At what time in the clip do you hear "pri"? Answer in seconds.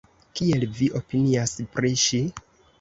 1.77-1.95